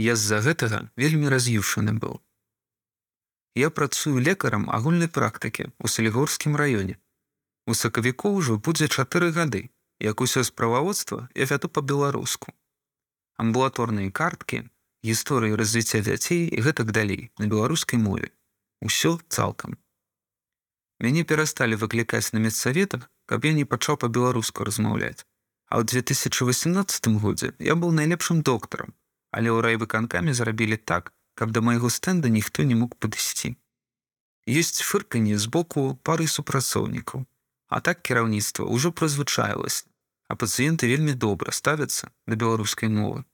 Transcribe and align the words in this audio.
Я 0.00 0.16
з-за 0.16 0.40
гэтага 0.40 0.78
вельмі 0.96 1.28
раз'юшаны 1.28 1.92
быў. 1.92 2.20
Я 3.54 3.68
працую 3.68 4.16
лекарам 4.28 4.64
агульнай 4.76 5.10
практыкі 5.12 5.66
ў 5.68 5.92
салігорскім 5.94 6.56
раёне. 6.56 6.96
У 7.68 7.76
сакавіку 7.76 8.30
ўжо 8.36 8.56
будзе 8.56 8.88
чатыры 8.88 9.28
гады, 9.36 9.68
як 10.00 10.24
усё 10.24 10.40
справаводства 10.48 11.28
я 11.34 11.44
вяду 11.50 11.68
па-беларуску. 11.68 12.54
Амбулаторныя 13.36 14.08
карткі, 14.08 14.62
гісторыі 15.04 15.58
развіцця 15.60 16.00
дзяцей 16.00 16.48
і 16.48 16.64
гэтак 16.64 16.96
далей 16.96 17.28
на 17.36 17.50
беларускай 17.52 18.00
мове. 18.00 18.32
Усё 18.80 19.20
цалкам. 19.28 19.76
Мяне 21.00 21.24
перасталі 21.24 21.76
выклікаць 21.76 22.32
на 22.32 22.40
медсаветах, 22.40 23.04
каб 23.28 23.44
я 23.44 23.52
не 23.52 23.68
пачаў 23.68 24.00
па-беларуску 24.00 24.64
размаўляць. 24.64 25.28
А 25.68 25.84
ў 25.84 25.84
2018 25.84 27.20
годзе 27.20 27.52
я 27.58 27.76
быў 27.76 27.92
найлепшым 27.92 28.40
доктарам, 28.40 28.96
але 29.30 29.48
ў 29.50 29.58
райвыканкамі 29.66 30.34
зрабілі 30.34 30.76
так, 30.76 31.12
каб 31.34 31.52
да 31.56 31.62
майго 31.64 31.90
стэнда 31.90 32.28
ніхто 32.28 32.66
не 32.66 32.74
мог 32.74 32.96
падысці. 32.98 33.54
Ёсць 34.50 34.82
фырканне 34.82 35.38
з 35.38 35.46
боку 35.46 35.96
пары 36.02 36.26
супрацоўнікаў, 36.26 37.24
а 37.68 37.80
так 37.80 38.02
кіраўніцтва 38.02 38.66
ўжо 38.66 38.90
прызвычаілася, 38.90 39.86
а 40.28 40.34
пацыенты 40.34 40.90
вельмі 40.90 41.14
добра 41.14 41.52
ставяцца 41.54 42.10
да 42.26 42.34
беларускай 42.34 42.90
мовы. 42.90 43.24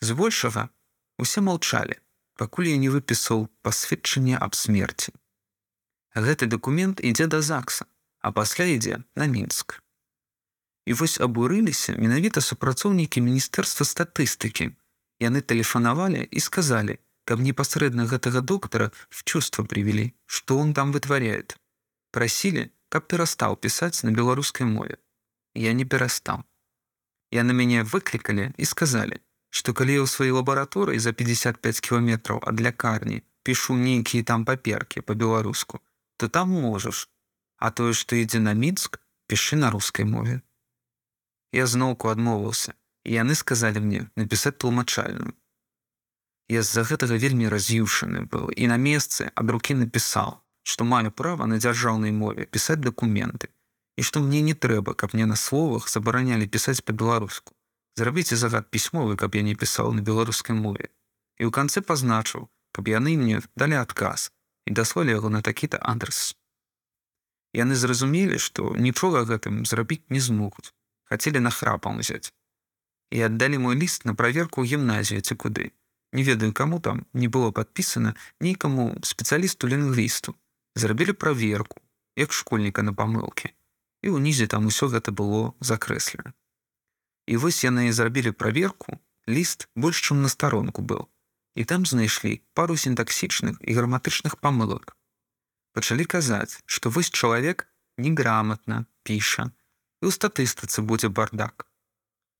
Збольшага 0.00 0.68
усе 1.18 1.40
маўчалі, 1.44 1.98
пакуль 2.40 2.70
я 2.70 2.78
не 2.78 2.88
выпісаў 2.88 3.48
пасведчанне 3.66 4.38
аб 4.38 4.54
смерці. 4.54 5.12
Гэты 6.14 6.46
дакумент 6.46 7.02
ідзе 7.04 7.26
да 7.26 7.42
ЗАГса, 7.42 7.86
а 8.20 8.32
пасля 8.32 8.64
ідзе 8.64 9.02
на 9.14 9.26
мінск. 9.26 9.82
І 10.88 10.94
вось 10.96 11.20
абурыліся 11.20 11.92
менавіта 12.00 12.40
супрацоўнікі 12.40 13.20
міністэрства 13.20 13.84
статыстыкі, 13.84 14.72
Яны 15.20 15.42
тэлефанавалі 15.42 16.22
і 16.30 16.40
сказалі, 16.40 16.94
каб 17.28 17.42
непасрэдна 17.44 18.06
гэтага 18.06 18.40
доктара 18.40 18.90
в 19.10 19.24
чувство 19.24 19.64
привели, 19.64 20.14
что 20.26 20.58
он 20.58 20.72
там 20.74 20.92
вытворяет. 20.92 21.58
Прасілі, 22.10 22.70
каб 22.88 23.08
перастаў 23.10 23.56
пісаць 23.56 24.04
на 24.06 24.14
беларускай 24.14 24.66
мове. 24.66 24.96
Я 25.54 25.72
не 25.72 25.84
перастаў. 25.84 26.46
Яны 27.34 27.52
мяне 27.52 27.82
выклікалі 27.82 28.54
і 28.56 28.64
сказалі, 28.64 29.20
што 29.50 29.74
калі 29.74 29.98
я 29.98 30.02
ў 30.06 30.08
сваёй 30.08 30.32
лабараторыі 30.38 31.02
за 31.02 31.12
55 31.12 31.84
кіламетраў 31.84 32.40
ад 32.40 32.62
лякарні 32.64 33.20
пішу 33.42 33.76
нейкія 33.76 34.22
там 34.22 34.44
паперкі 34.44 35.00
по-беларуску, 35.00 35.80
то 36.16 36.28
там 36.28 36.48
можаш, 36.48 37.08
а 37.58 37.70
тое, 37.70 37.92
што 37.92 38.16
ідзе 38.16 38.40
на 38.40 38.54
мінск, 38.54 39.02
пішы 39.26 39.60
на 39.60 39.74
рускай 39.74 40.06
мове. 40.06 40.40
Я 41.52 41.66
зноўку 41.66 42.08
адмовіўся 42.08 42.74
і 43.04 43.12
яны 43.16 43.34
сказалі 43.34 43.80
мне 43.80 44.00
напісаць 44.16 44.58
тлумачальную. 44.60 45.32
Я 46.48 46.62
з-за 46.62 46.84
гэтага 46.88 47.16
вельмі 47.20 47.48
раз'юшаны 47.52 48.24
быў 48.32 48.52
і 48.52 48.68
на 48.72 48.76
месцы 48.76 49.30
ад 49.34 49.50
рукі 49.52 49.76
напісаў, 49.76 50.40
што 50.62 50.84
маю 50.84 51.12
права 51.12 51.46
на 51.46 51.56
дзяржаўнай 51.60 52.12
мове 52.12 52.44
пісаць 52.44 52.80
дакументы 52.84 53.48
і 53.98 54.04
што 54.06 54.20
мне 54.22 54.40
не 54.46 54.54
трэба, 54.54 54.94
каб 54.94 55.14
мне 55.14 55.26
на 55.26 55.36
словах 55.36 55.88
забаранялі 55.90 56.46
пісаць 56.46 56.80
па-беларуску. 56.86 57.52
Зрабіце 57.98 58.36
загад 58.38 58.70
пісьмовы, 58.70 59.16
каб 59.18 59.34
я 59.34 59.42
не 59.42 59.54
пісаў 59.58 59.90
на 59.92 60.04
беларускай 60.06 60.54
мове. 60.54 60.86
І 61.42 61.48
ў 61.48 61.50
канцы 61.50 61.82
пазначыў, 61.82 62.46
каб 62.70 62.86
яны 62.86 63.18
мне 63.18 63.42
далі 63.58 63.82
адказ 63.82 64.30
і 64.70 64.76
даслалі 64.78 65.16
яго 65.18 65.32
на 65.34 65.42
такі-то 65.42 65.82
адрес. 65.82 66.38
Яны 67.58 67.74
зразумелі, 67.74 68.38
што 68.38 68.70
нічога 68.78 69.26
гэтым 69.26 69.66
зрабіць 69.66 70.06
не 70.14 70.22
змогуць, 70.22 70.70
хацелі 71.08 71.40
на 71.40 71.50
храпам 71.50 71.98
узяць 72.04 72.32
і 73.10 73.22
аддалі 73.22 73.58
мой 73.58 73.76
ліст 73.76 74.04
на 74.04 74.14
праверку 74.14 74.62
ў 74.62 74.76
гімназію 74.76 75.20
ці 75.20 75.34
куды. 75.34 75.72
Не 76.12 76.24
ведаю, 76.24 76.52
каму 76.52 76.80
там 76.80 77.04
не 77.12 77.28
было 77.28 77.52
падпісана 77.52 78.14
нейкаму 78.40 78.96
спецыялісту 79.04 79.68
лінгвісту. 79.68 80.34
Зрабілі 80.76 81.12
праверку, 81.12 81.80
як 82.16 82.32
школьніка 82.32 82.82
на 82.82 82.92
памылкі. 82.92 83.52
І 84.04 84.14
ўнізе 84.14 84.46
там 84.46 84.68
усё 84.68 84.88
гэта 84.88 85.12
было 85.12 85.56
закрэслена. 85.60 86.32
І 87.28 87.36
вось 87.36 87.64
яны 87.64 87.88
і 87.88 87.92
зрабілі 87.92 88.32
праверку, 88.32 89.00
ліст 89.28 89.68
больш 89.76 90.00
чым 90.00 90.22
на 90.22 90.28
старонку 90.28 90.82
быў. 90.82 91.08
І 91.56 91.64
там 91.64 91.84
знайшлі 91.84 92.40
пару 92.54 92.76
сінтаксічных 92.76 93.58
і 93.60 93.74
граматычных 93.74 94.38
памылак. 94.40 94.96
Пачалі 95.72 96.04
казаць, 96.04 96.62
што 96.64 96.88
вось 96.88 97.10
чалавек 97.10 97.66
неграмотна 97.98 98.86
піша, 99.02 99.50
і 100.02 100.08
ў 100.08 100.12
статыстыцы 100.14 100.82
будзе 100.82 101.08
бардак. 101.08 101.66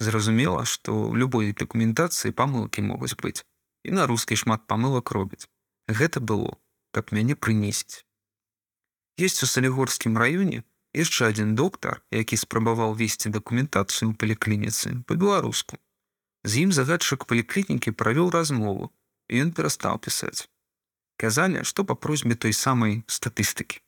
Зразумела, 0.00 0.64
што 0.64 1.12
ў 1.12 1.20
любой 1.20 1.52
дакументацыі 1.52 2.36
памылкі 2.36 2.86
могуць 2.86 3.16
быць. 3.20 3.44
І 3.84 3.96
на 3.96 4.06
рускай 4.06 4.36
шмат 4.36 4.66
памылак 4.68 5.10
робяць. 5.16 5.48
Гэта 5.88 6.20
было, 6.20 6.56
каб 6.92 7.12
мяне 7.12 7.34
прынесіць. 7.34 8.04
Есть 9.16 9.42
у 9.42 9.46
салігорскім 9.46 10.16
раёне 10.16 10.64
яшчэ 10.94 11.30
адзін 11.30 11.54
доктар, 11.54 12.02
які 12.10 12.36
спрабаваў 12.36 12.94
весці 12.98 13.30
дакументацыю 13.30 14.10
ў 14.10 14.14
паліклініцы 14.18 15.04
па-беларуску. 15.06 15.78
З 16.42 16.66
ім 16.66 16.70
загадчык 16.72 17.28
паліклінікі 17.30 17.94
правёў 17.94 18.30
размову, 18.34 18.90
і 19.28 19.44
ён 19.44 19.52
перастаў 19.54 20.00
пісаць. 20.02 20.48
Казалі, 21.20 21.62
што 21.68 21.84
па 21.84 21.94
просьбе 21.94 22.34
той 22.34 22.56
самай 22.56 23.04
статыстыкі. 23.06 23.84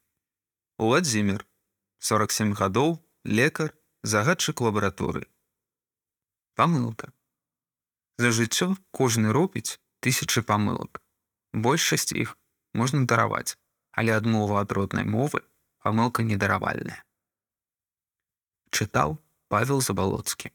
Владзімир, 0.79 1.47
47 1.99 2.53
гадоў, 2.55 3.01
лекар, 3.25 3.75
загадчык 4.03 4.61
лабараторыі 4.61 5.33
памылка. 6.55 7.13
За 8.19 8.31
жыццё 8.31 8.77
кожны 8.93 9.33
робіць 9.33 9.81
тысячы 10.05 10.43
памылак. 10.45 11.01
Большасць 11.53 12.13
іх 12.13 12.37
можна 12.75 13.05
дараваць, 13.07 13.57
але 13.93 14.17
адмова 14.17 14.61
ад 14.61 14.73
роднай 14.73 15.05
мовы 15.05 15.43
памылка 15.83 16.23
недаравальная. 16.23 17.03
Чытаў 18.71 19.19
Павел 19.49 19.81
Забалоцкі. 19.81 20.53